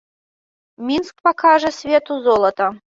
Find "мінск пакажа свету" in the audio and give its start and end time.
0.89-2.21